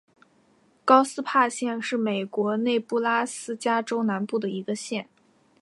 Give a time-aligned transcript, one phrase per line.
[0.83, 5.07] 高斯帕县是美国内布拉斯加州南部的一个县。